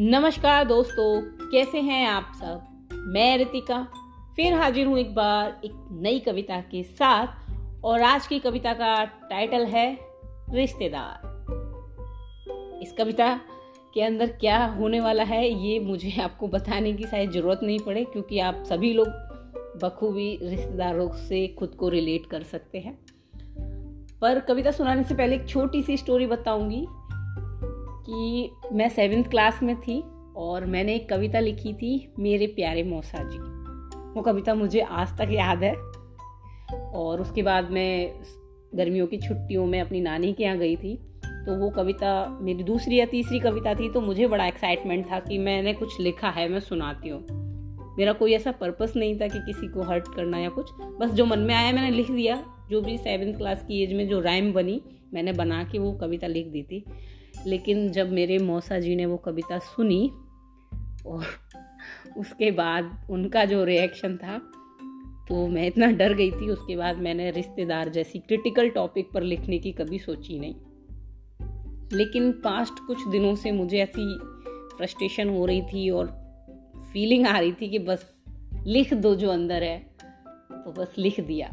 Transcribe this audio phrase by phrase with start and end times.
[0.00, 1.20] नमस्कार दोस्तों,
[1.50, 2.88] कैसे हैं आप सब?
[2.92, 3.88] मैं रितिका,
[4.36, 7.26] फिर हाजिर हूँ एक बार एक नई कविता के साथ,
[7.84, 9.98] और आज की कविता का टाइटल है
[10.50, 11.20] रिश्तेदार।
[12.82, 13.40] इस कविता
[13.94, 18.04] के अंदर क्या होने वाला है, ये मुझे आपको बताने की शायद ज़रूरत नहीं पड़े,
[18.04, 19.08] क्योंकि आप सभी लोग
[19.82, 22.98] बखूबी रिश्तेदारों से खुद को रिलेट कर सकते हैं।
[24.20, 26.86] पर कविता सुनाने से पहले एक छोटी सी स्टोरी बताऊँगी।
[28.10, 30.02] कि मैं सेवेंथ क्लास में थी
[30.36, 33.38] और मैंने एक कविता लिखी थी, मेरे प्यारे मौसा जी।
[34.14, 35.74] वो कविता मुझे आज तक याद है
[36.92, 38.20] और उसके बाद मैं
[38.74, 40.94] गर्मियों की छुट्टियों में अपनी नानी के यहाँ गई थी।
[41.46, 45.38] तो वो कविता मेरी दूसरी या तीसरी कविता थी तो मुझे बड़ा एक्साइटमेंट था कि
[45.38, 47.24] मैंने कुछ लिखा है, मैं सुनाती हूँ।
[47.98, 51.26] मेरा कोई ऐसा पर्पस नहीं था कि किसी को हर्ट करना या कुछ। बस जो
[51.26, 54.52] मन में आया, मैंने लिख दिया। जो भी सेवन्थ क्लास की एज में जो राइम
[54.52, 54.80] बनी,
[55.14, 56.84] मैंने बना के वो कविता लिख दी थी।
[57.46, 60.10] लेकिन जब मेरे मौसा जी ने वो कविता सुनी
[61.06, 61.24] और
[62.18, 64.38] उसके बाद उनका जो रिएक्शन था
[65.28, 69.58] तो मैं इतना डर गई थी। उसके बाद मैंने रिश्तेदार जैसी क्रिटिकल टॉपिक पर लिखने
[69.58, 70.54] की कभी सोची नहीं।
[71.92, 74.18] लेकिन पास्ट कुछ दिनों से मुझे ऐसी
[74.76, 76.06] फ्रस्ट्रेशन हो रही थी और
[76.92, 78.12] फीलिंग आ रही थी कि बस
[78.66, 79.78] लिख दो जो अंदर है
[80.52, 81.48] तो बस लिख दिया।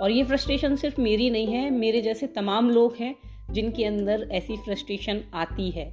[0.00, 3.14] और ये फ्रस्ट्रेशन सिर्फ़ मेरी नहीं है, मेरे जैसे तमाम लोग हैं
[3.52, 5.90] जिनके अंदर ऐसी फ्रस्ट्रेशन आती है।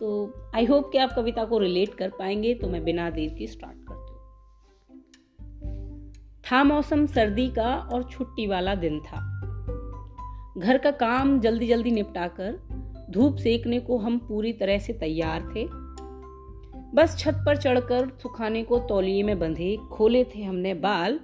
[0.00, 3.46] तो आई होप कि आप कविता को रिलेट कर पाएँगे तो मैं बिना देर की
[3.46, 4.20] स्टार्ट करती हूँ।
[6.44, 9.26] था मौसम सर्दी का और छुट्टी वाला दिन था।
[10.58, 12.58] घर का काम जल्दी जल्दी निपटाकर,
[13.10, 15.66] धूप सेकने को हम पूरी तरह से तैयार थे।
[16.94, 21.18] बस छत पर चढ़कर सुखाने को तौलिए में बंधे, खोले थे हमने बाल।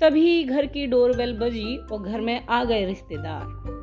[0.00, 3.73] तभी घर की डोरबेल बजी और घर में आ गए रिश्तेदार।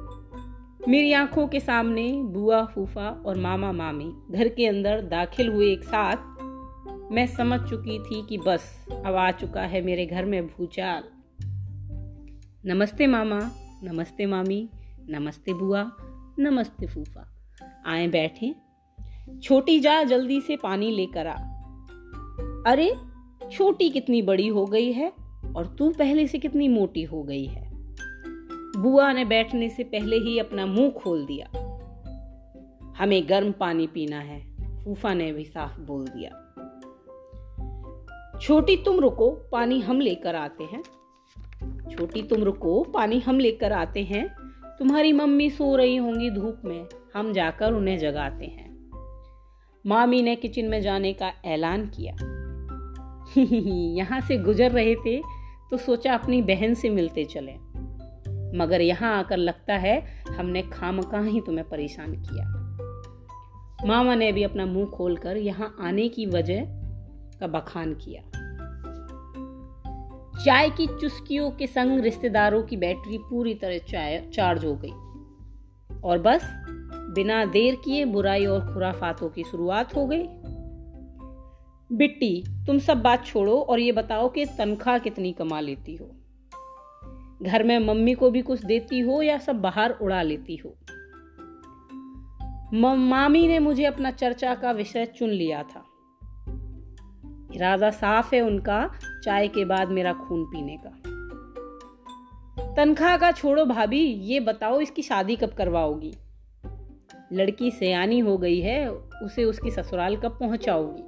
[0.88, 5.84] मेरी आँखों के सामने बुआ, फूफा और मामा, मामी घर के अंदर दाखिल हुए एक
[5.84, 6.16] साथ,
[7.12, 11.04] मैं समझ चुकी थी कि बस अब आ चुका है मेरे घर में भूचाल।
[12.66, 13.40] नमस्ते मामा,
[13.84, 14.70] नमस्ते मामी,
[15.10, 15.92] नमस्ते बुआ,
[16.40, 17.28] नमस्ते फूफा।
[17.86, 18.56] आए बैठे।
[19.44, 21.36] छोटी जा जल्दी से पानी लेकर आ।
[22.72, 22.96] अरे,
[23.52, 25.14] छोटी कितनी बड़ी हो गई है
[25.56, 27.71] और तू पहले से कितनी मोटी हो गई है।
[28.78, 31.46] बुआ ने बैठने से पहले ही अपना मुँह खोल दिया।
[32.98, 36.48] हमें गर्म पानी पीना है, फूफा ने भी साफ़ बोल दिया।
[38.42, 40.84] छोटी, तुम रुको, पानी हम लेकर आते हैं।
[41.90, 44.28] छोटी, तुम रुको, पानी हम लेकर आते हैं।
[44.80, 48.90] तुम्हारी मम्मी सो रही होंगी धूप में, हम जाकर उन्हें जगाते हैं।
[49.86, 52.14] मामी ने किचन में जाने का ऐलान किया।
[53.96, 55.22] यहाँ से गुजर रहे थे
[55.72, 57.71] तो सोचा अपनी बहन से मिलते चले।
[58.56, 62.62] मगर यहाँ आकर लगता है हमने खाम ही तुम्हें परेशान किया।
[63.88, 66.66] मामा ने भी अपना मुँह खोलकर यहाँ आने की वजह
[67.40, 68.22] का बखान किया।
[70.46, 73.78] चाय की चुस्कियों के संग रिश्तेदारों की बैटरी पूरी तरह
[74.20, 74.92] चार्ज हो गई।
[76.04, 76.42] और बस,
[77.16, 80.24] बिना देर किए बुराई और खुराफातों की शुरुआत हो गई।
[81.98, 86.12] बिट्टी, तुम सब बात छोड़ो और ये बताओ कि तनख्वाह कितनी कमा लेती हो?
[87.42, 90.76] घर में मम्मी को भी कुछ देती हो या सब बाहर उड़ा लेती हो?
[92.96, 95.84] मामी ने मुझे अपना चर्चा का विषय चुन लिया था।
[97.56, 98.92] इरादा साफ़ है उनका,
[99.24, 101.02] चाय के बाद मेरा खून पीने का।
[102.76, 106.14] तनख्वाह का छोड़ो भाभी, ये बताओ इसकी शादी कब करवाओगी?
[107.34, 108.92] लड़की सयानी हो गई है,
[109.24, 111.04] उसे उसकी ससुराल कब पहुंचाओगी?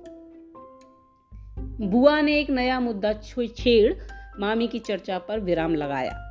[1.88, 3.94] बुआ ने एक नया मुद्दा छेड़
[4.40, 6.23] मामी की चर्चा पर विराम लगाया।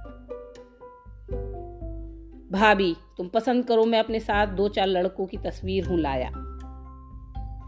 [2.52, 6.30] भाभी तुम पसंद करो मैं अपने साथ दो चार लड़कों की तस्वीर हूँ लाया।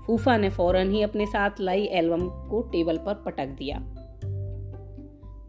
[0.06, 3.78] फूफा ने फ़ौरन ही अपने साथ लाई एल्बम को टेबल पर पटक दिया।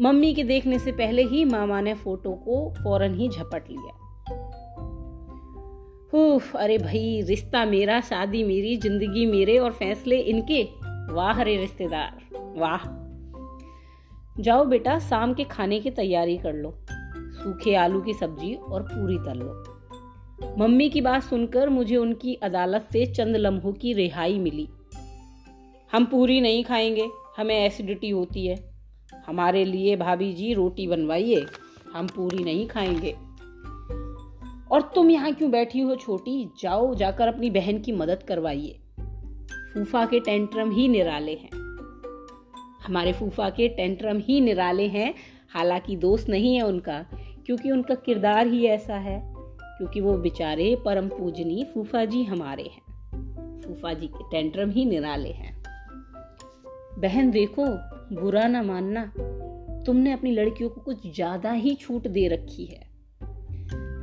[0.02, 4.02] मम्मी के देखने से पहले ही मामा ने फ़ोटो को फ़ौरन ही झपट लिया।
[6.14, 10.64] उफ, अरे भाई रिश्ता मेरा शादी मेरी ज़िंदगी मेरे और फैसले इनके।
[11.14, 12.24] वाह रे रिश्तेदार
[12.58, 12.88] वाह।
[14.42, 16.78] जाओ बेटा शाम के खाने की तैयारी कर लो।
[17.46, 19.64] सूखे आलू की सब्ज़ी और पूरी तल लो।
[20.58, 24.70] मम्मी की बात सुनकर मुझे उनकी अदालत से चंद लम्हों की रिहाई मिली।
[25.92, 27.08] हम पूरी नहीं खाएँगे,
[27.38, 28.76] हमें एसिडिटी होती है।
[29.28, 31.46] हमारे लिए भाभी जी रोटी बनवाइए,
[31.94, 33.12] हम पूरी नहीं खाएँगे।
[34.72, 36.50] और तुम यहाँ क्यों बैठी हो छोटी?
[36.62, 38.80] जाओ, जाकर अपनी बहन की मदद करवाइए।
[39.74, 41.50] फूफा के टेंट्रम ही निराले हैं।
[42.88, 45.14] हमारे फूफा के टेंट्रम ही निराले हैं,
[45.50, 47.06] हालाँकि दोस्त नहीं है उनका।
[47.46, 49.22] क्योंकि उनका किरदार ही ऐसा है,
[49.78, 55.30] क्योंकि वो बेचारे परम पूजनी फूफा जी हमारे हैं। फूफा जी के टेंट्रम ही निराले
[55.30, 55.64] हैं।
[57.00, 57.66] बहन देखो,
[58.22, 59.12] बुरा ना मानना,
[59.86, 62.84] तुमने अपनी लड़कियों को कुछ ज़्यादा ही छूट दे रखी है।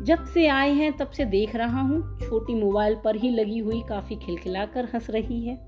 [0.04, 3.82] जब से आए हैं, तब से देख रहा हूँ, छोटी मोबाइल पर ही लगी हुई
[3.88, 5.58] काफ़ी खिलखिलाकर हंस रही है।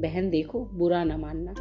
[0.00, 1.54] बहन देखो, बुरा ना मानना।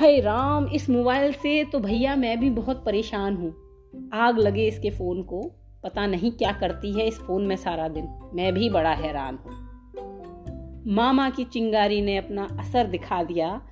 [0.00, 3.63] हे राम, इस मोबाइल से तो भैया मैं भी बहुत परेशान हूँ।
[4.12, 5.52] आग लगे इसके फ़ोन को।
[5.84, 10.94] पता नहीं क्या करती है इस फ़ोन में सारा दिन। मैं भी बड़ा हैरान हूँ।
[10.94, 13.62] मामा की चिंगारी ने अपना असर दिखा दिया।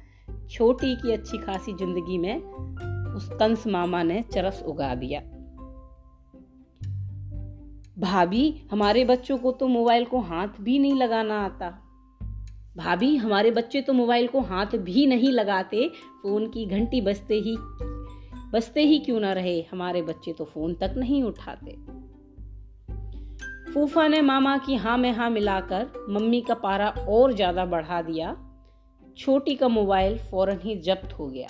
[0.51, 2.43] छोटी की अच्छी खासी ज़िंदगी में
[3.15, 5.21] उस कंस मामा ने चरस उगा दिया।
[7.99, 11.69] भाभी, हमारे बच्चों को तो मोबाइल को हाथ भी नहीं लगाना आता।
[12.77, 15.89] भाभी, हमारे बच्चे तो मोबाइल को हाथ भी नहीं लगाते।
[16.23, 17.57] फ़ोन की घंटी बजते ही
[18.53, 19.65] बजते ही क्यों ना रहे?
[19.73, 21.77] हमारे बच्चे तो फ़ोन तक नहीं उठाते।
[23.73, 28.37] फूफा ने मामा की हाँ में हाँ मिलाकर मम्मी का पारा और ज़्यादा बढ़ा दिया।
[29.17, 31.49] छोटी का मोबाइल फ़ौरन ही जब्त हो गया।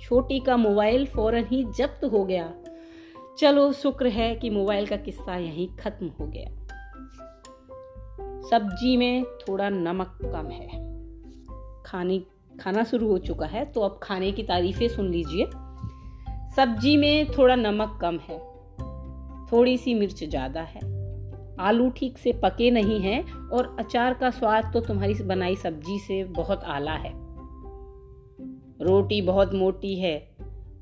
[0.00, 2.54] छोटी का मोबाइल फ़ौरन ही जब्त हो गया।
[3.38, 6.50] चलो, शुक्र है कि मोबाइल का किस्सा यहीं खत्म हो गया।
[8.50, 10.68] सब्ज़ी में थोड़ा नमक कम है।
[11.82, 12.18] खाने
[12.60, 15.46] खाना शुरू हो चुका है तो अब खाने की तारीफें सुन लीजिए।
[16.56, 18.38] सब्ज़ी में थोड़ा नमक कम है
[19.52, 20.80] थोड़ी सी मिर्च ज़्यादा है।
[21.60, 26.22] आलू ठीक से पके नहीं हैं और अचार का स्वाद तो तुम्हारी बनाई सब्ज़ी से
[26.32, 27.12] बहुत आला है।
[28.80, 30.18] रोटी बहुत मोटी है,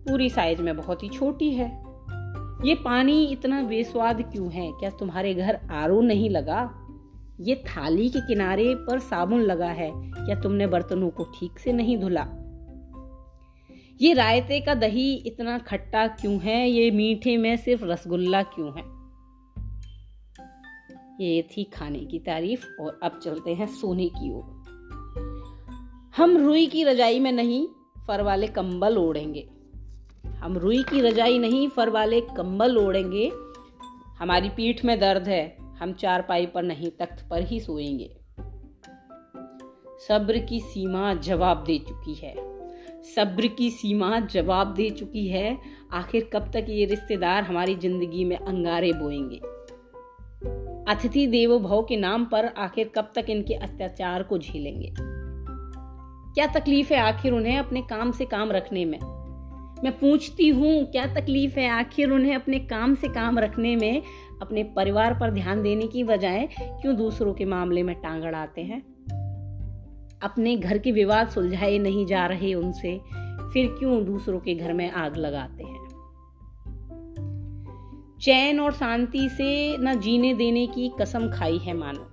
[0.07, 1.69] पूरी साइज़ में बहुत ही छोटी है।
[2.65, 4.71] ये पानी इतना बेस्वाद क्यों है?
[4.73, 6.63] क्या तुम्हारे घर आरो नहीं लगा?
[7.41, 11.99] ये थाली के किनारे पर साबुन लगा है। क्या तुमने बर्तनों को ठीक से नहीं
[11.99, 12.27] धुला?
[14.03, 16.71] ये रायते का दही इतना खट्टा क्यों है?
[16.71, 18.95] ये मीठे में सिर्फ़ रसगुल्ला क्यों है?
[21.21, 24.65] ये थी खाने की तारीफ़, और अब चलते हैं सोने की ओर।
[26.17, 27.69] हम रुई की रजाई में नहीं,
[28.09, 29.49] फर वाले कंबल ओढ़ेंगे।
[30.27, 33.33] हम रुई की रजाई नहीं, फर वाले कंबल ओढ़ेंगे।
[34.19, 38.17] हमारी पीठ में दर्द है। हम चार पाई पर नहीं, तख्त पर ही सोएँगे।
[40.09, 42.35] सब्र की सीमा जवाब दे चुकी है।
[43.03, 45.59] सब्र की सीमा जवाब दे चुकी है।
[45.93, 49.37] आखिर कब तक ये रिश्तेदार हमारी ज़िंदगी में अंगारे बोएँगे?
[50.93, 54.95] अतिथि देवो भव के नाम पर आखिर कब तक इनके अत्याचार को झेलेंगे?
[56.35, 59.14] क्या तकलीफ़ है आखिर उन्हें अपने काम से काम रखने में?
[59.85, 64.03] मैं पूछती हूँ, क्या तकलीफ़ है आखिर उन्हें अपने काम से काम रखने में,
[64.43, 68.81] अपने परिवार पर ध्यान देने की बजाय क्यों दूसरों के मामले में टांग अड़ाते हैं?
[70.23, 73.01] अपने घर के विवाद सुलझाए नहीं जा रहे उनसे,
[73.53, 75.85] फिर क्यों दूसरों के घर में आग लगाते हैं?
[78.21, 82.11] चैन और शांति से न जीने देने की कसम खाई है मानो।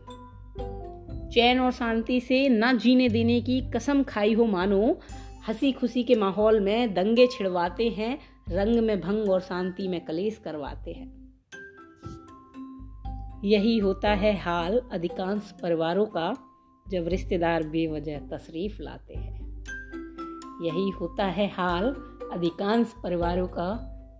[1.29, 4.99] चैन और शांति से न जीने देने की कसम खाई हो मानो
[5.47, 10.37] हँसी खुशी के माहौल में दंगे छिड़वाते हैं, रंग में भंग और शांति में कलेश
[10.37, 11.33] करवाते हैं।
[13.43, 16.33] यही होता है हाल अधिकांश परिवारों का,
[16.89, 19.63] जब रिश्तेदार बेवजह तशरीफ़ लाते हैं।
[20.63, 21.85] यही होता है हाल
[22.33, 23.73] अधिकांश परिवारों का,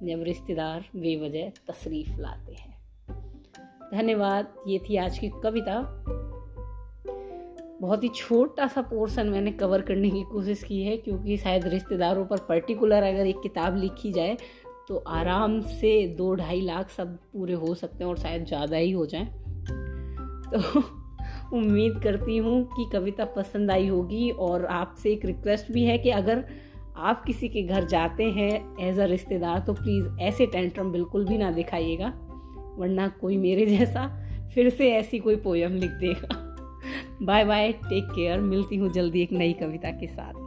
[0.04, 2.82] जब रिश्तेदार बेवजह तशरीफ़ लाते हैं।
[3.94, 6.04] धन्यवाद, ये थी आज की कविता।
[7.82, 12.26] बहुत ही छोटा सा पोर्शन मैंने कवर करने की कोशिश की है, क्योंकि शायद रिश्तेदारों
[12.26, 14.38] पर पर्टिकुलर अगर एक किताब लिखी जाए
[14.88, 18.92] तो आराम से दो ढाई लाख सब पूरे हो सकते हैं और शायद ज़्यादा ही
[18.92, 19.26] हो जाए।
[20.46, 20.82] तो
[21.58, 26.10] उम्मीद करती हूँ कि कविता पसंद आई होगी और आपसे एक रिक्वेस्ट भी है कि
[26.10, 26.44] अगर
[26.98, 31.38] आप किसी के घर जाते हैं एज अ रिश्तेदार तो प्लीज़ ऐसे टेंट्रम बिल्कुल भी
[31.38, 32.14] ना दिखाइएगा,
[32.78, 34.08] वरना कोई मेरे जैसा
[34.54, 36.51] फिर से ऐसी कोई पोयम लिख देगा।
[37.24, 40.41] बाय बाय टेक केयर मिलती हूँ जल्दी एक नई कविता के साथ।